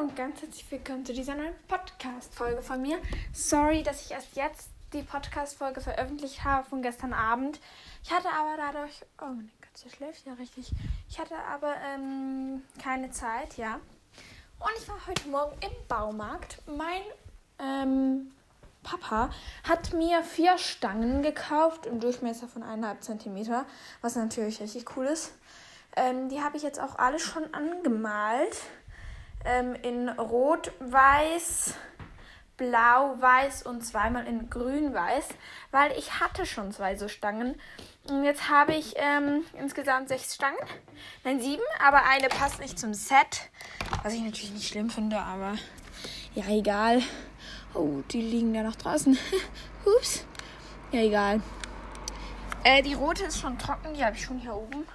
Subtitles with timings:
[0.00, 2.96] und ganz herzlich willkommen zu dieser neuen Podcast-Folge von mir.
[3.34, 7.60] Sorry, dass ich erst jetzt die Podcast-Folge veröffentlicht habe von gestern Abend.
[8.02, 9.02] Ich hatte aber dadurch.
[9.20, 10.72] Oh, meine Katze schläft ja richtig.
[11.06, 13.74] Ich hatte aber ähm, keine Zeit, ja.
[14.58, 16.62] Und ich war heute Morgen im Baumarkt.
[16.66, 17.02] Mein
[17.58, 18.30] ähm,
[18.82, 19.28] Papa
[19.68, 23.66] hat mir vier Stangen gekauft im Durchmesser von 1,5 cm,
[24.00, 25.34] was natürlich richtig cool ist.
[25.94, 28.56] Ähm, die habe ich jetzt auch alle schon angemalt
[29.44, 31.74] ähm, in Rot, Weiß,
[32.56, 35.28] Blau, Weiß und zweimal in Grün, Weiß,
[35.70, 37.58] weil ich hatte schon zwei so Stangen.
[38.08, 40.58] Und jetzt habe ich ähm, insgesamt sechs Stangen.
[41.24, 43.50] Nein, sieben, aber eine passt nicht zum Set.
[44.02, 45.54] Was ich natürlich nicht schlimm finde, aber
[46.34, 47.02] ja, egal.
[47.74, 49.16] Oh, die liegen da noch draußen.
[49.84, 50.24] Ups.
[50.92, 51.40] Ja, egal.
[52.64, 54.86] Äh, die rote ist schon trocken, die habe ich schon hier oben.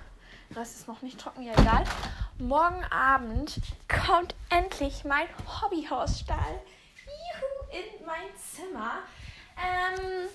[0.51, 1.83] Das ist noch nicht trocken, ja egal.
[2.37, 6.61] Morgen Abend kommt endlich mein Hobbyhausstall
[7.71, 8.97] in mein Zimmer.
[9.57, 10.27] Ähm,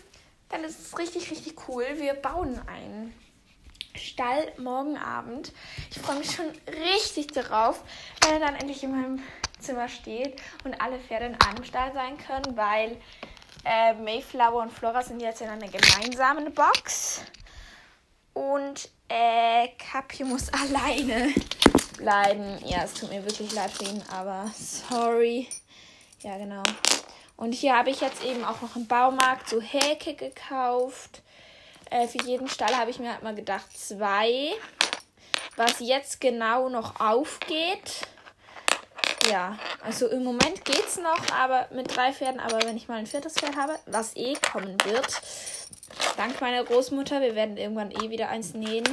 [0.48, 1.84] dann ist es richtig, richtig cool.
[1.96, 3.14] Wir bauen einen
[3.94, 5.52] Stall morgen Abend.
[5.90, 7.84] Ich freue mich schon richtig darauf,
[8.22, 9.22] wenn er dann endlich in meinem
[9.58, 12.96] Zimmer steht und alle Pferde in einem Stall sein können, weil
[13.66, 17.26] äh, Mayflower und Flora sind jetzt in einer gemeinsamen Box.
[18.32, 21.34] Und äh, Kapi muss alleine
[22.00, 22.58] bleiben.
[22.64, 25.48] Ja, es tut mir wirklich leid für ihn, aber sorry.
[26.22, 26.62] Ja, genau.
[27.36, 31.22] Und hier habe ich jetzt eben auch noch im Baumarkt so Häke gekauft.
[31.90, 34.52] Äh, für jeden Stall habe ich mir halt mal gedacht, zwei.
[35.56, 38.06] Was jetzt genau noch aufgeht.
[39.30, 42.40] Ja, also im Moment geht es noch, aber mit drei Pferden.
[42.40, 45.20] Aber wenn ich mal ein viertes Pferd habe, was eh kommen wird,
[46.16, 48.86] dank meiner Großmutter, wir werden irgendwann eh wieder eins nähen,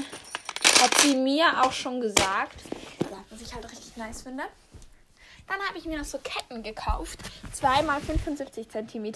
[0.82, 2.56] hat sie mir auch schon gesagt,
[3.38, 4.44] was ich halt richtig nice finde.
[5.48, 7.20] Dann habe ich mir noch so Ketten gekauft.
[7.54, 9.14] 2 x 75 cm.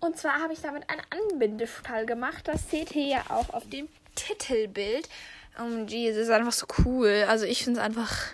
[0.00, 2.48] Und zwar habe ich damit einen Anbindestall gemacht.
[2.48, 5.08] Das seht ihr ja auch auf dem Titelbild.
[5.58, 7.26] Um, gee, es ist einfach so cool.
[7.28, 8.32] Also ich finde es einfach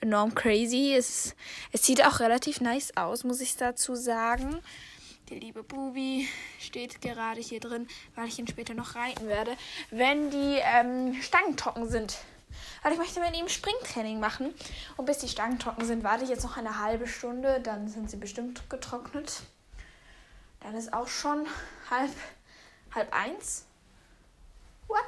[0.00, 0.94] enorm crazy.
[0.96, 1.36] Es,
[1.72, 4.58] es sieht auch relativ nice aus, muss ich dazu sagen.
[5.30, 6.28] Der liebe Bubi
[6.58, 7.86] steht gerade hier drin,
[8.16, 9.56] weil ich ihn später noch reiten werde,
[9.90, 12.18] wenn die ähm, Stangen trocken sind.
[12.82, 14.54] Weil ich möchte mit ihm Springtraining machen.
[14.96, 17.60] Und bis die Stangen trocken sind, warte ich jetzt noch eine halbe Stunde.
[17.60, 19.42] Dann sind sie bestimmt getrocknet.
[20.60, 21.46] Dann ist auch schon
[21.90, 22.10] halb,
[22.94, 23.64] halb eins.
[24.86, 24.98] What?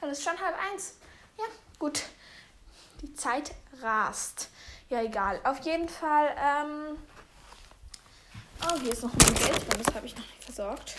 [0.00, 0.96] Dann ist schon halb eins.
[1.38, 1.44] Ja,
[1.78, 2.04] gut.
[3.00, 4.50] Die Zeit rast.
[4.88, 5.40] Ja, egal.
[5.44, 6.98] Auf jeden Fall, ähm.
[8.64, 9.86] Oh, hier ist noch mein Geld.
[9.86, 10.94] Das habe ich noch nicht versorgt.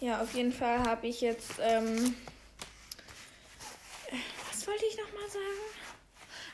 [0.00, 2.16] Ja, auf jeden Fall habe ich jetzt, ähm
[4.60, 5.44] was wollte ich nochmal sagen?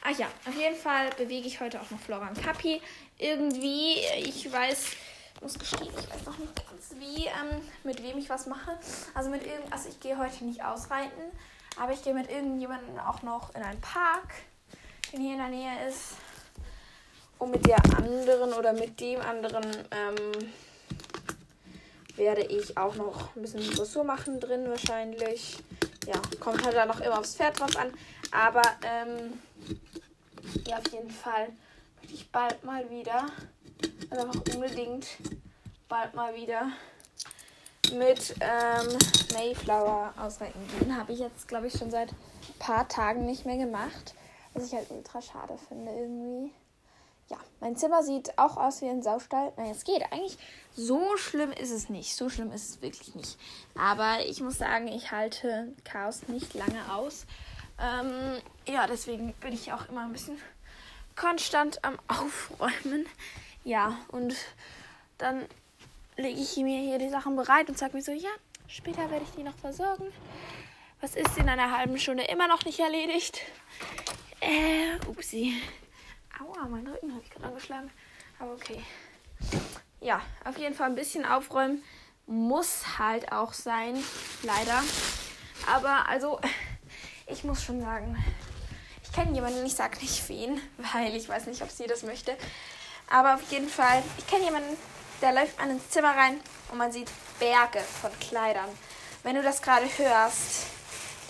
[0.04, 2.80] Ach ja, auf jeden Fall bewege ich heute auch noch Flora und Kapi.
[3.18, 4.90] Irgendwie, ich weiß,
[5.40, 8.78] muss gestehen, ich weiß noch nicht ganz wie, ähm, mit wem ich was mache.
[9.12, 11.20] Also mit irgend, also ich gehe heute nicht ausreiten,
[11.80, 14.34] aber ich gehe mit irgendjemandem auch noch in einen Park,
[15.12, 16.12] der hier in der Nähe ist.
[17.40, 20.52] Und mit der anderen oder mit dem anderen ähm,
[22.14, 25.58] werde ich auch noch ein bisschen Dressur machen drin wahrscheinlich
[26.06, 27.92] ja, kommt halt dann noch immer aufs Pferd drauf an.
[28.30, 29.40] Aber ähm,
[30.66, 31.48] ja, auf jeden Fall
[32.00, 33.26] möchte ich bald mal wieder,
[34.10, 35.06] also einfach unbedingt
[35.88, 36.70] bald mal wieder
[37.92, 38.98] mit ähm,
[39.32, 40.96] Mayflower ausreiten gehen.
[40.96, 44.14] Habe ich jetzt, glaube ich, schon seit ein paar Tagen nicht mehr gemacht.
[44.54, 46.52] Was ich halt ultra schade finde irgendwie
[47.28, 49.52] ja, mein Zimmer sieht auch aus wie ein Saustall.
[49.56, 50.02] Nein, es geht.
[50.12, 50.38] Eigentlich
[50.74, 52.14] so schlimm ist es nicht.
[52.14, 53.38] So schlimm ist es wirklich nicht.
[53.76, 57.26] Aber ich muss sagen, ich halte Chaos nicht lange aus.
[57.80, 60.38] Ähm, ja, deswegen bin ich auch immer ein bisschen
[61.16, 63.06] konstant am Aufräumen.
[63.64, 64.36] Ja, und
[65.18, 65.44] dann
[66.16, 68.30] lege ich mir hier die Sachen bereit und sage mir so, ja,
[68.68, 70.12] später werde ich die noch versorgen.
[71.00, 73.40] Was ist in einer halben Stunde immer noch nicht erledigt?
[74.40, 75.54] Äh, upsie.
[76.40, 77.90] Aua, mein Rücken habe ich gerade angeschlagen.
[78.38, 78.82] Aber okay.
[80.00, 81.82] Ja, auf jeden Fall ein bisschen aufräumen
[82.26, 84.02] muss halt auch sein.
[84.42, 84.82] Leider.
[85.66, 86.40] Aber also,
[87.26, 88.22] ich muss schon sagen,
[89.02, 90.60] ich kenne jemanden, ich sage nicht wen,
[90.92, 92.36] weil ich weiß nicht, ob sie das möchte.
[93.08, 94.76] Aber auf jeden Fall, ich kenne jemanden,
[95.22, 96.40] der läuft an ins Zimmer rein
[96.70, 98.68] und man sieht Berge von Kleidern.
[99.22, 100.66] Wenn du das gerade hörst,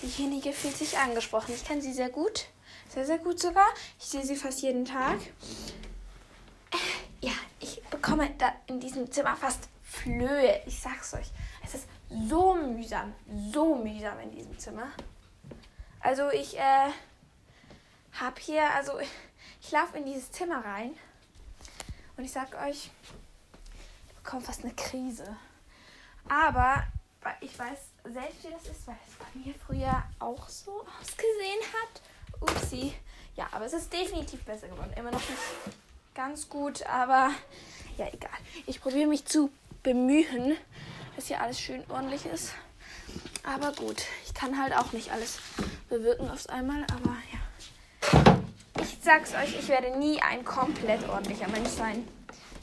[0.02, 1.54] diejenige fühlt sich angesprochen.
[1.54, 2.46] Ich kenne sie sehr gut.
[2.88, 3.66] Sehr, sehr gut sogar.
[3.98, 5.18] Ich sehe sie fast jeden Tag.
[7.20, 10.62] Ja, ich bekomme da in diesem Zimmer fast Flöhe.
[10.66, 11.30] Ich sag's euch.
[11.64, 11.88] Es ist
[12.28, 13.14] so mühsam.
[13.52, 14.92] So mühsam in diesem Zimmer.
[16.00, 16.90] Also ich äh,
[18.12, 18.92] habe hier, also
[19.66, 20.94] Ich laufe in dieses Zimmer rein
[22.16, 22.90] und ich sag euch,
[24.06, 25.36] ich bekomme fast eine Krise.
[26.28, 26.86] Aber
[27.40, 32.02] ich weiß selbst, wie das ist, weil es bei mir früher auch so ausgesehen hat.
[32.40, 32.94] Upsi.
[33.36, 34.92] Ja, aber es ist definitiv besser geworden.
[34.96, 35.38] Immer noch nicht
[36.14, 37.30] ganz gut, aber
[37.98, 38.30] ja, egal.
[38.66, 39.50] Ich probiere mich zu
[39.82, 40.56] bemühen,
[41.14, 42.52] dass hier alles schön ordentlich ist.
[43.42, 45.38] Aber gut, ich kann halt auch nicht alles
[45.88, 48.36] bewirken aufs einmal, aber ja.
[48.80, 52.06] Ich sag's euch, ich werde nie ein komplett ordentlicher Mensch sein.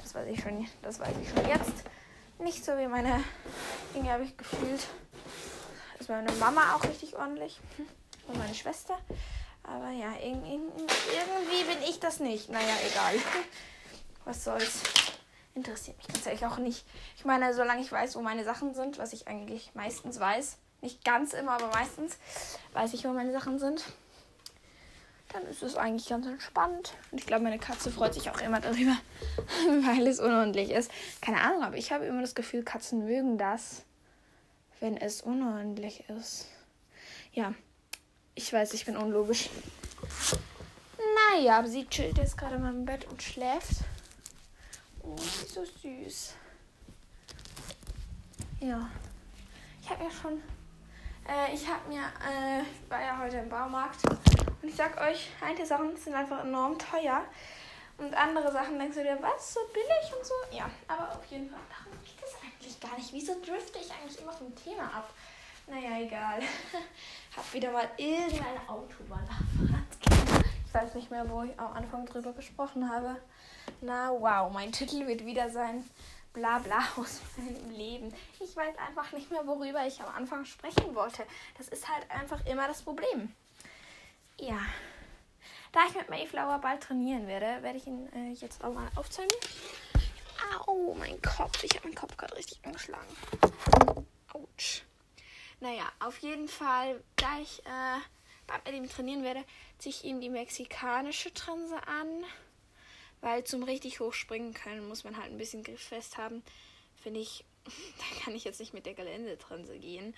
[0.02, 1.86] Das weiß ich schon, das weiß ich schon jetzt.
[2.40, 3.24] Nicht so wie meine
[3.94, 4.88] Inge habe ich gefühlt.
[6.04, 7.62] Ist meine Mama auch richtig ordentlich.
[8.28, 8.98] Und meine Schwester.
[9.64, 12.50] Aber ja, irgendwie bin ich das nicht.
[12.50, 13.14] Naja, egal.
[14.26, 14.82] Was soll's.
[15.56, 16.86] Interessiert mich ganz ehrlich auch nicht.
[17.16, 21.06] Ich meine, solange ich weiß, wo meine Sachen sind, was ich eigentlich meistens weiß, nicht
[21.06, 22.18] ganz immer, aber meistens
[22.74, 23.86] weiß ich, wo meine Sachen sind,
[25.32, 26.96] dann ist es eigentlich ganz entspannt.
[27.12, 28.98] Und ich glaube, meine Katze freut sich auch immer darüber,
[29.86, 30.92] weil es unordentlich ist.
[31.22, 33.86] Keine Ahnung, aber ich habe immer das Gefühl, Katzen mögen das,
[34.84, 36.50] wenn es unordentlich ist.
[37.32, 37.54] Ja,
[38.36, 39.50] ich weiß, ich bin unlogisch.
[41.32, 43.78] Naja, aber sie chillt jetzt gerade in meinem Bett und schläft.
[45.02, 45.16] Oh,
[45.48, 46.34] so süß.
[48.60, 48.90] Ja.
[49.82, 50.42] Ich habe ja schon.
[51.30, 52.02] Äh, ich habe mir.
[52.02, 54.04] Äh, ich war ja heute im Baumarkt.
[54.62, 57.24] Und ich sag euch, einige Sachen sind einfach enorm teuer.
[57.98, 60.34] Und andere Sachen denkst du dir, was, so billig und so?
[60.52, 61.98] Ja, aber auf jeden Fall, darum
[62.44, 63.14] eigentlich gar nicht.
[63.14, 65.14] Wieso drifte ich eigentlich immer vom Thema ab?
[65.68, 66.42] Naja, egal.
[67.36, 70.44] Hab wieder mal irgendeine Autobahnabfahrt.
[70.66, 73.18] Ich weiß nicht mehr, wo ich am Anfang drüber gesprochen habe.
[73.82, 75.88] Na wow, mein Titel wird wieder sein
[76.34, 78.14] Blabla aus meinem Leben.
[78.40, 81.24] Ich weiß einfach nicht mehr, worüber ich am Anfang sprechen wollte.
[81.58, 83.34] Das ist halt einfach immer das Problem.
[84.40, 84.60] Ja.
[85.72, 89.36] Da ich mit Mayflower bald trainieren werde, werde ich ihn äh, jetzt auch mal aufzeigen.
[91.24, 91.64] Kopf.
[91.64, 93.08] Ich habe meinen Kopf gerade richtig angeschlagen.
[94.32, 94.84] Autsch.
[95.60, 98.00] Naja, auf jeden Fall, da ich äh,
[98.66, 99.44] bei ihm trainieren werde,
[99.80, 102.24] ziehe ich ihm die mexikanische Transe an.
[103.22, 106.44] Weil zum richtig hochspringen können, muss man halt ein bisschen griffest haben.
[107.02, 110.14] Finde ich, da kann ich jetzt nicht mit der Geländetranse gehen.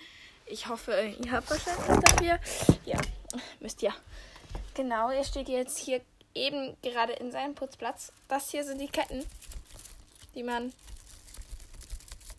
[0.47, 2.39] Ich hoffe, ihr habt Verständnis dafür.
[2.85, 2.99] Ja,
[3.59, 3.93] müsst ihr.
[4.73, 6.01] Genau, er steht jetzt hier
[6.33, 8.11] eben gerade in seinem Putzplatz.
[8.27, 9.25] Das hier sind die Ketten,
[10.35, 10.73] die man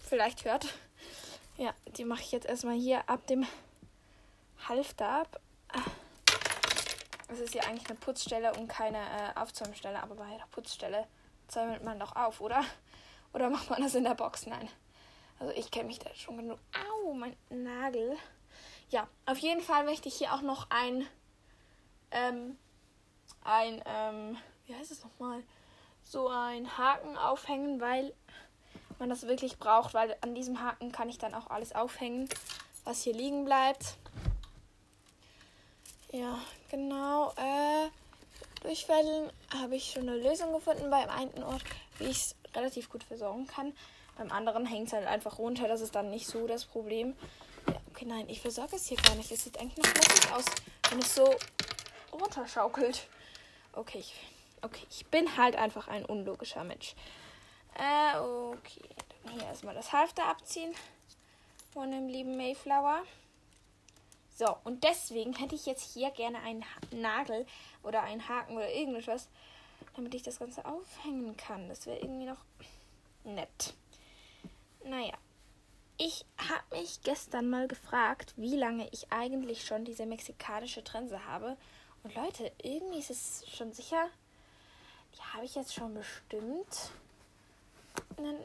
[0.06, 0.66] vielleicht hört.
[1.56, 3.46] Ja, die mache ich jetzt erstmal hier ab dem
[4.68, 5.40] Halfter ab.
[7.28, 11.06] Es ist ja eigentlich eine Putzstelle und keine äh, Aufzäumstelle, aber bei der Putzstelle
[11.48, 12.64] zäumelt man doch auf, oder?
[13.32, 14.46] Oder macht man das in der Box?
[14.46, 14.68] Nein.
[15.38, 16.58] Also ich kenne mich da schon genug.
[16.88, 18.16] Au, mein Nagel.
[18.88, 21.06] Ja, auf jeden Fall möchte ich hier auch noch ein,
[22.12, 22.56] ähm,
[23.42, 25.42] ein, ähm, wie heißt es nochmal?
[26.04, 28.14] So ein Haken aufhängen, weil
[28.98, 32.28] man das wirklich braucht, weil an diesem Haken kann ich dann auch alles aufhängen,
[32.84, 33.96] was hier liegen bleibt.
[36.12, 36.38] Ja,
[36.70, 37.32] genau.
[37.36, 37.88] Äh,
[38.62, 41.62] Durchfällen habe ich schon eine Lösung gefunden beim einen Ort,
[41.98, 43.72] wie ich es relativ gut versorgen kann.
[44.16, 47.14] Beim anderen hängt es halt einfach runter, das ist dann nicht so das Problem.
[47.68, 49.30] Ja, okay, nein, ich versorge es hier gar nicht.
[49.30, 50.44] Es sieht eigentlich noch lustig aus,
[50.90, 51.32] wenn es so
[52.12, 53.06] runterschaukelt.
[53.72, 54.14] Okay, ich,
[54.62, 56.94] okay, ich bin halt einfach ein unlogischer Mensch.
[57.78, 58.88] Äh, okay.
[59.24, 60.74] Dann hier erstmal das Halfter abziehen
[61.72, 63.02] von dem lieben Mayflower.
[64.34, 67.46] So, und deswegen hätte ich jetzt hier gerne einen Nagel
[67.82, 69.28] oder einen Haken oder irgendetwas,
[69.94, 71.68] damit ich das Ganze aufhängen kann.
[71.68, 72.40] Das wäre irgendwie noch
[73.24, 73.74] nett.
[74.84, 75.14] Naja,
[75.98, 81.56] ich habe mich gestern mal gefragt, wie lange ich eigentlich schon diese mexikanische Trense habe.
[82.02, 84.08] Und Leute, irgendwie ist es schon sicher,
[85.14, 86.90] die habe ich jetzt schon bestimmt
[88.18, 88.44] einen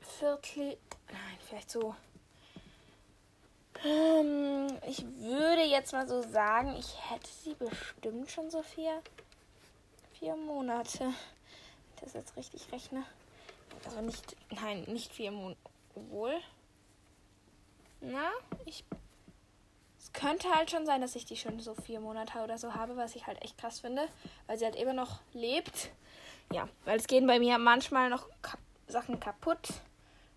[0.00, 1.94] Viertel, nein, vielleicht so.
[3.84, 9.00] Ähm, ich würde jetzt mal so sagen, ich hätte sie bestimmt schon so vier,
[10.18, 10.98] vier Monate.
[11.00, 11.10] Wenn
[11.94, 13.04] ich das jetzt richtig rechne.
[13.84, 15.58] Also nicht, nein, nicht vier Monate.
[15.94, 16.34] Wohl.
[18.00, 18.30] Na,
[18.64, 18.84] ich.
[20.00, 22.96] Es könnte halt schon sein, dass ich die schon so vier Monate oder so habe,
[22.96, 24.08] was ich halt echt krass finde,
[24.46, 25.90] weil sie halt immer noch lebt.
[26.52, 29.68] Ja, weil es gehen bei mir manchmal noch ka Sachen kaputt,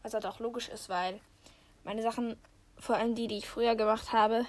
[0.03, 1.22] was halt auch logisch ist, weil
[1.86, 2.38] meine Sachen,
[2.77, 4.46] vor allem die, die ich früher gemacht habe,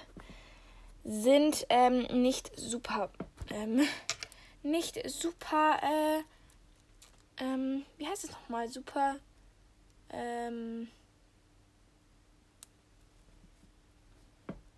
[1.05, 3.09] sind ähm, nicht super,
[3.49, 3.87] ähm,
[4.61, 9.15] nicht super, äh, ähm, wie heißt es nochmal, super,
[10.09, 10.89] ähm,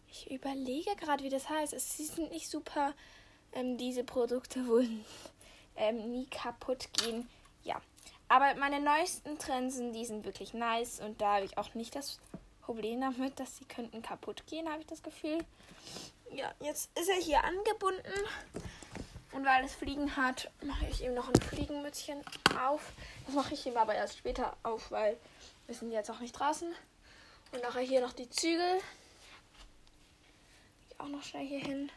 [0.07, 1.73] ich überlege gerade, wie das heißt.
[1.73, 2.93] Es, sind nicht super
[3.53, 4.87] ähm, diese Produkte wohl
[5.75, 7.27] ähm, nie kaputt gehen.
[7.63, 7.81] Ja.
[8.27, 12.19] Aber meine neuesten Trensen, die sind wirklich nice und da habe ich auch nicht das
[12.61, 15.37] Problem damit, dass sie könnten kaputt gehen, habe ich das Gefühl.
[16.31, 18.13] Ja, jetzt ist er hier angebunden.
[19.31, 22.23] Und weil es Fliegen hat, mache ich ihm noch ein Fliegenmützchen
[22.57, 22.93] auf.
[23.25, 25.17] Das mache ich ihm aber erst später auf, weil
[25.67, 26.73] wir sind jetzt auch nicht draußen.
[27.51, 28.79] Und nachher hier noch die Zügel.
[30.97, 31.91] Auch noch schnell hier hin.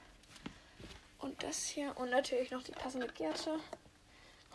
[1.19, 1.97] Und das hier.
[1.97, 3.59] Und natürlich noch die passende Gerte.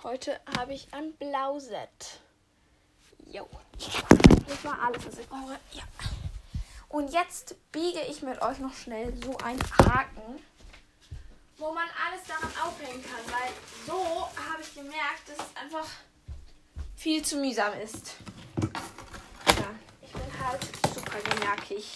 [0.03, 2.21] Heute habe ich ein Blauset.
[3.25, 3.47] Jo.
[4.47, 5.59] Das war alles, was ich brauche.
[5.71, 5.83] Ja.
[6.89, 10.39] Und jetzt biege ich mit euch noch schnell so einen Haken,
[11.57, 13.33] wo man alles daran aufhängen kann.
[13.33, 13.51] Weil
[13.87, 15.87] so habe ich gemerkt, dass es einfach
[16.95, 18.15] viel zu mühsam ist.
[19.47, 19.69] Ja,
[20.01, 20.61] ich bin halt
[20.93, 21.95] super gemerkig.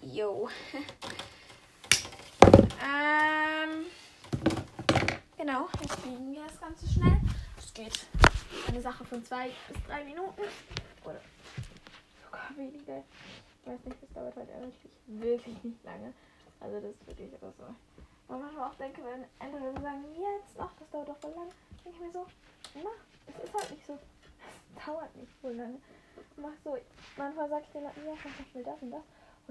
[0.00, 0.48] Jo.
[2.82, 3.86] ähm.
[5.36, 7.20] Genau, jetzt biegen wir das Ganze schnell.
[7.58, 8.06] Es geht
[8.68, 10.42] eine Sache von zwei bis drei Minuten.
[11.04, 11.20] Oder
[12.24, 13.02] sogar weniger.
[13.62, 16.12] Ich weiß nicht, das dauert halt wirklich, wirklich nicht lange.
[16.60, 17.74] Also das ist wirklich aber so.
[18.28, 21.48] Weil manchmal auch denke, wenn andere sagen, jetzt noch, das dauert doch voll lang,
[21.84, 22.26] denke ich mir so,
[22.74, 22.90] na,
[23.26, 23.94] es ist halt nicht so.
[23.94, 25.80] Es dauert nicht voll lange.
[26.36, 26.78] Mach so,
[27.16, 29.02] manchmal sage ich den Leuten, ja, mach schnell das und das.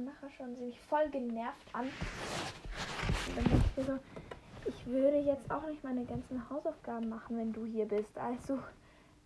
[0.05, 1.85] Nachher schauen sie mich voll genervt an.
[1.85, 3.99] Und dann ich so,
[4.65, 8.17] ich würde jetzt auch nicht meine ganzen Hausaufgaben machen, wenn du hier bist.
[8.17, 8.59] Also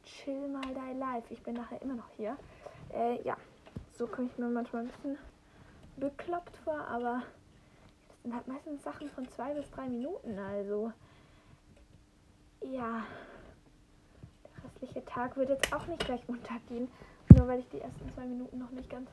[0.04, 1.34] chill mal dein Life.
[1.34, 2.38] Ich bin nachher immer noch hier.
[2.94, 3.38] Äh, ja,
[3.98, 5.18] so komme ich mir manchmal ein bisschen
[5.98, 7.24] bekloppt vor, aber
[8.10, 10.38] das sind halt meistens Sachen von zwei bis drei Minuten.
[10.38, 10.92] Also,
[12.62, 13.06] ja,
[14.44, 16.90] der restliche Tag wird jetzt auch nicht gleich untergehen,
[17.36, 19.10] nur weil ich die ersten zwei Minuten noch nicht ganz,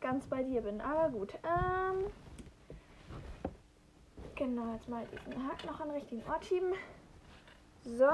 [0.00, 0.80] ganz bei dir bin.
[0.80, 2.10] Aber gut, ähm,
[4.34, 6.72] genau, jetzt mal diesen Haken noch an den richtigen Ort schieben.
[7.84, 8.08] So,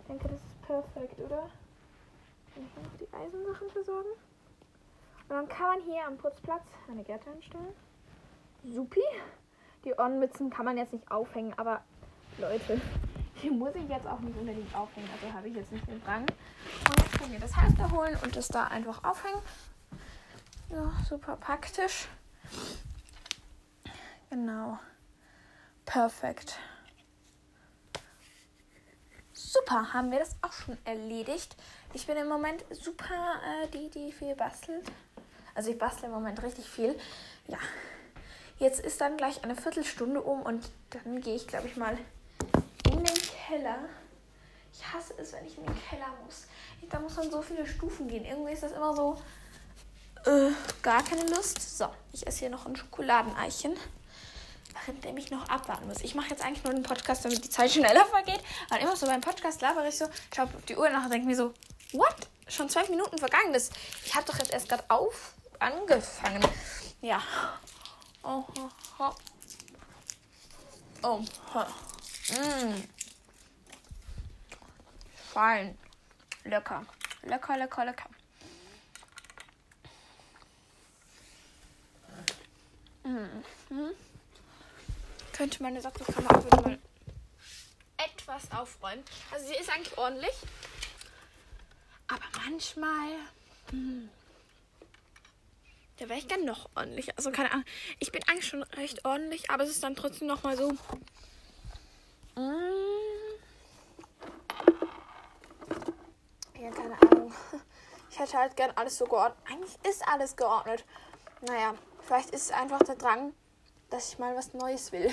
[0.00, 1.48] ich denke, das ist perfekt, oder?
[2.54, 4.10] Kann ich noch die Eisensachen versorgen?
[5.28, 7.74] Und dann kann man hier am Putzplatz eine Gerte anstellen.
[8.64, 9.00] Supi.
[9.84, 11.82] Die Ohrenmützen kann man jetzt nicht aufhängen, aber
[12.38, 12.80] Leute,
[13.42, 15.08] die muss ich jetzt auch nicht unbedingt aufhängen.
[15.14, 16.22] Also habe ich jetzt nicht den Drang.
[16.22, 19.40] Und jetzt können wir das Halfter holen und das da einfach aufhängen.
[20.72, 22.08] Ja, super praktisch.
[24.30, 24.78] Genau.
[25.84, 26.56] Perfekt.
[29.34, 31.56] Super, haben wir das auch schon erledigt.
[31.92, 34.90] Ich bin im Moment super äh, die, die viel bastelt.
[35.54, 36.98] Also ich bastle im Moment richtig viel.
[37.48, 37.58] Ja.
[38.58, 41.98] Jetzt ist dann gleich eine Viertelstunde um und dann gehe ich, glaube ich, mal
[42.86, 43.14] in den
[43.46, 43.78] Keller.
[44.72, 46.46] Ich hasse es, wenn ich in den Keller muss.
[46.88, 48.24] Da muss man so viele Stufen gehen.
[48.24, 49.18] Irgendwie ist das immer so
[50.26, 50.50] äh,
[50.82, 51.78] gar keine Lust.
[51.78, 53.76] So, ich esse hier noch ein Schokoladeneichen,
[55.00, 56.00] während ich noch abwarten muss.
[56.02, 58.40] Ich mache jetzt eigentlich nur den Podcast, damit die Zeit schneller vergeht.
[58.70, 61.26] Aber immer so beim Podcast labere ich so, schaue auf die Uhr nach und denke
[61.26, 61.52] mir so,
[61.92, 62.16] what?
[62.48, 63.52] Schon zwei Minuten vergangen.
[63.52, 63.70] Das,
[64.04, 66.42] ich habe doch jetzt erst gerade auf angefangen.
[67.00, 67.22] Ja.
[68.22, 68.44] Oh,
[68.98, 69.12] oh,
[71.02, 71.20] oh.
[71.54, 71.64] oh.
[72.32, 72.88] Mm.
[75.32, 75.78] Fein.
[76.44, 76.84] Lecker.
[77.22, 78.08] Lecker, lecker, lecker.
[83.04, 83.90] Mhm.
[85.32, 86.78] Könnte meine Satzkammer auch wieder mal
[87.96, 89.04] etwas aufräumen.
[89.30, 90.34] Also sie ist eigentlich ordentlich.
[92.08, 93.08] Aber manchmal.
[93.70, 94.10] Hm,
[95.98, 97.16] da wäre ich dann noch ordentlich.
[97.16, 97.64] Also keine Ahnung.
[97.98, 100.72] Ich bin eigentlich schon recht ordentlich, aber es ist dann trotzdem noch mal so.
[102.34, 102.82] Mm.
[106.60, 107.32] Ja, keine Ahnung.
[108.10, 109.38] Ich hätte halt gern alles so geordnet.
[109.50, 110.84] Eigentlich ist alles geordnet.
[111.42, 111.74] Naja,
[112.06, 113.32] vielleicht ist es einfach der Drang,
[113.90, 115.12] dass ich mal was Neues will.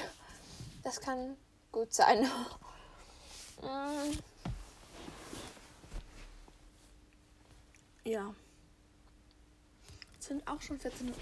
[0.83, 1.37] Das kann
[1.71, 2.29] gut sein.
[3.61, 4.17] Mm.
[8.05, 8.33] Ja
[10.29, 11.15] sind auch schon 14 Uhr.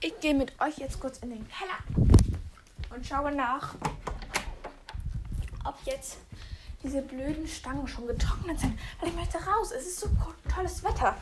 [0.00, 1.78] Ich gehe mit euch jetzt kurz in den Keller
[2.94, 3.74] und schaue nach,
[5.64, 6.16] ob jetzt
[6.82, 8.76] diese blöden Stangen schon getrocknet sind.
[8.98, 9.70] Weil ich möchte raus.
[9.70, 10.08] Es ist so
[10.52, 11.14] tolles Wetter.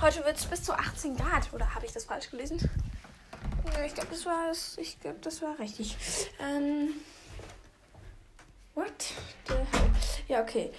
[0.00, 1.52] Heute wird es bis zu 18 Grad.
[1.52, 2.58] Oder habe ich das falsch gelesen?
[3.86, 5.96] Ich glaube, das war Ich glaube, das war richtig.
[6.40, 6.94] Ähm.
[8.74, 9.12] What?
[10.28, 10.72] Ja, okay.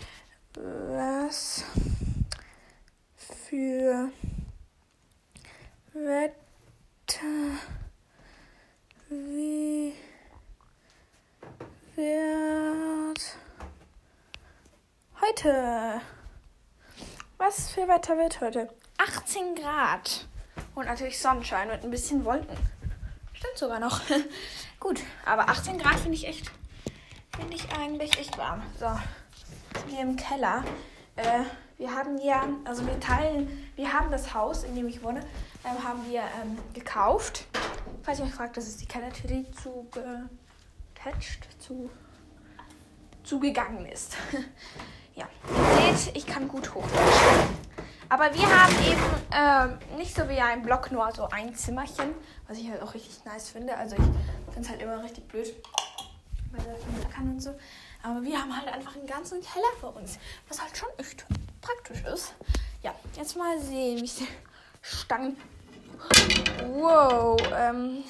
[0.56, 1.64] Was
[3.28, 4.12] für
[5.94, 7.60] Wetter
[9.10, 9.94] wie
[11.96, 13.38] wird
[15.22, 16.02] heute?
[17.38, 18.70] Was für Wetter wird heute?
[18.98, 20.28] 18 Grad
[20.76, 22.58] und natürlich Sonnenschein und ein bisschen Wolken.
[23.44, 24.00] Stimmt sogar noch.
[24.80, 26.50] Gut, aber 18 Grad finde ich echt,
[27.38, 28.62] finde ich eigentlich echt warm.
[28.80, 28.88] So,
[29.90, 30.64] hier im Keller.
[31.18, 31.42] Äh,
[31.78, 35.20] wir haben ja, also wir teilen, wir haben das Haus, in dem ich wohne,
[35.66, 37.44] ähm, haben wir ähm, gekauft.
[38.04, 40.30] Falls ihr euch fragt, das ist die Kellertür, die zugetouched,
[41.60, 41.90] zu,
[43.26, 44.16] zugegangen ist.
[45.16, 45.28] ja,
[45.86, 46.88] ihr seht, ich kann gut hoch.
[48.10, 49.02] Aber wir haben eben
[49.34, 52.14] ähm, nicht so wie ein Block nur so ein Zimmerchen,
[52.48, 53.76] was ich halt auch richtig nice finde.
[53.76, 54.04] Also ich
[54.54, 55.54] finde es halt immer richtig blöd,
[56.52, 57.56] weil das kann und so.
[58.04, 61.26] Aber wir haben halt einfach einen ganzen Keller für uns, was halt schon echt
[61.62, 62.36] praktisch ist.
[62.82, 64.28] Ja, jetzt mal sehen, wie die
[64.82, 65.38] Stangen.
[66.68, 68.04] Wow, ähm.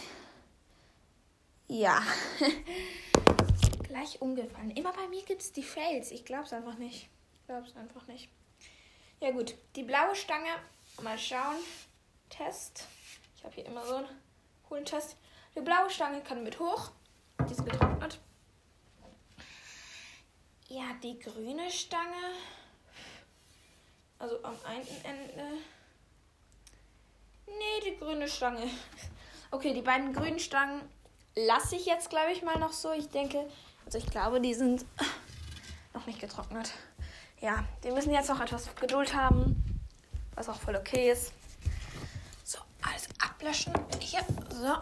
[1.67, 2.01] Ja.
[3.88, 4.71] Gleich umgefallen.
[4.71, 6.12] Immer bei mir gibt es die Fails.
[6.12, 7.09] Ich glaube es einfach nicht.
[7.33, 8.29] Ich glaube es einfach nicht.
[9.24, 10.50] Ja gut, die blaue Stange.
[11.01, 11.56] Mal schauen.
[12.30, 12.89] Test.
[13.38, 14.08] Ich habe hier immer so einen
[14.68, 15.15] coolen Test.
[15.56, 16.92] Die blaue Stange kann mit hoch.
[17.48, 18.20] Die ist getrocknet.
[20.68, 22.34] Ja, die grüne Stange.
[24.20, 25.58] Also am einen Ende.
[27.48, 28.70] Nee, die grüne Stange.
[29.51, 30.82] Okay, die beiden grünen Stangen
[31.34, 32.92] lasse ich jetzt, glaube ich, mal noch so.
[32.92, 33.50] Ich denke,
[33.86, 34.84] also ich glaube, die sind
[35.94, 36.74] noch nicht getrocknet.
[37.43, 39.81] Ja, die müssen jetzt noch etwas Geduld haben,
[40.33, 41.33] was auch voll okay ist.
[42.45, 43.73] So, alles ablöschen.
[44.00, 44.77] Hier, so.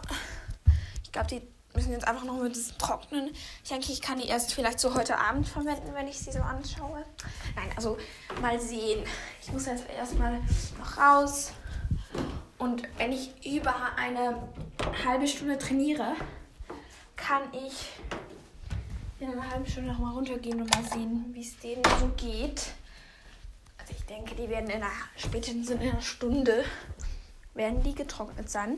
[1.04, 1.42] Ich glaube, die
[1.74, 3.32] müssen jetzt einfach noch mit diesem trocknen.
[3.64, 6.40] Ich denke, ich kann die erst vielleicht so heute Abend verwenden, wenn ich sie so
[6.40, 7.04] anschaue.
[7.56, 7.98] Nein, also
[8.40, 9.04] mal sehen.
[9.42, 10.40] Ich muss jetzt erstmal
[10.78, 11.54] noch raus.
[12.60, 14.40] Und wenn ich über eine
[15.04, 16.14] halbe Stunde trainiere,
[17.16, 17.90] kann ich
[19.22, 22.74] in einer halben Stunde nochmal runtergehen und mal sehen, wie es denen so geht.
[23.78, 26.66] Also ich denke, die werden in einer spätestens in einer Stunde
[27.54, 28.78] werden die getrocknet sein.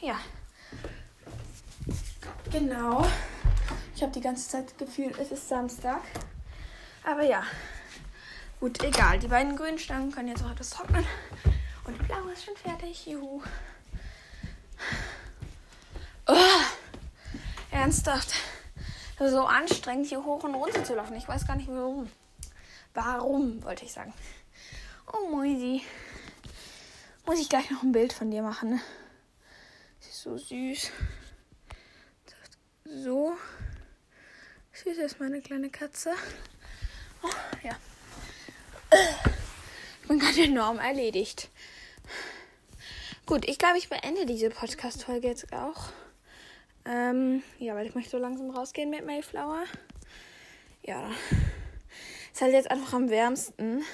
[0.00, 0.18] Ja.
[2.50, 3.06] Genau.
[3.94, 6.00] Ich habe die ganze Zeit gefühlt, es ist Samstag.
[7.04, 7.42] Aber ja.
[8.60, 9.18] Gut, egal.
[9.18, 11.04] Die beiden grünen Stangen können jetzt auch etwas trocknen.
[11.84, 13.06] Und die blaue ist schon fertig.
[13.06, 13.42] Juhu.
[16.26, 16.34] Oh,
[17.80, 18.34] ernsthaft.
[19.18, 21.16] So anstrengend, hier hoch und runter zu laufen.
[21.16, 22.10] Ich weiß gar nicht warum.
[22.92, 24.12] Warum, wollte ich sagen.
[25.12, 25.82] Oh, Moisi.
[27.26, 28.80] Muss ich gleich noch ein Bild von dir machen, ne?
[29.98, 30.90] Sie ist so süß.
[32.84, 33.32] So.
[34.72, 36.12] Süß ist meine kleine Katze.
[37.22, 37.28] Oh,
[37.62, 37.76] ja.
[40.02, 41.48] Ich bin gerade enorm erledigt.
[43.24, 45.90] Gut, ich glaube, ich beende diese Podcast-Folge jetzt auch.
[46.90, 49.62] Ähm, ja, weil ich möchte so langsam rausgehen mit Mayflower.
[50.82, 51.08] Ja.
[52.32, 53.84] Ist halt jetzt einfach am wärmsten.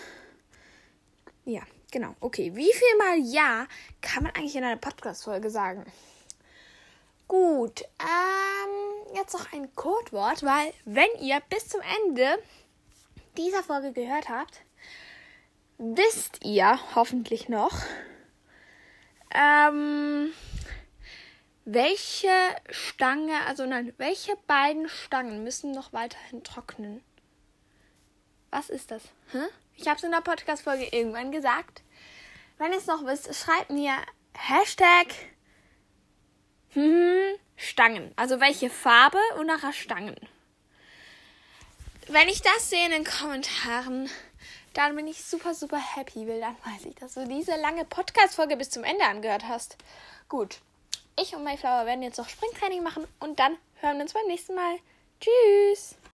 [1.44, 2.14] Ja, genau.
[2.20, 3.66] Okay, wie viel mal Ja
[4.00, 5.84] kann man eigentlich in einer Podcast-Folge sagen?
[7.28, 12.38] Gut, ähm, jetzt noch ein Codewort, weil wenn ihr bis zum Ende
[13.36, 14.62] dieser Folge gehört habt,
[15.76, 17.74] wisst ihr hoffentlich noch,
[19.34, 20.32] ähm,
[21.66, 22.30] welche
[22.70, 27.02] Stange, also nein, welche beiden Stangen müssen noch weiterhin trocknen?
[28.50, 29.02] Was ist das?
[29.32, 29.46] Hm?
[29.74, 31.82] Ich habe es in der Podcast-Folge irgendwann gesagt.
[32.56, 33.94] Wenn ihr es noch wisst, schreibt mir
[34.32, 35.08] Hashtag
[36.70, 38.12] hm, Stangen.
[38.16, 40.16] Also welche Farbe und nachher Stangen.
[42.06, 44.08] Wenn ich das sehe in den Kommentaren,
[44.72, 48.56] dann bin ich super, super happy, weil dann weiß ich, dass du diese lange Podcast-Folge
[48.56, 49.76] bis zum Ende angehört hast.
[50.28, 50.60] Gut.
[51.18, 54.54] Ich und Mayflower werden jetzt noch Springtraining machen und dann hören wir uns beim nächsten
[54.54, 54.76] Mal.
[55.18, 55.96] Tschüss!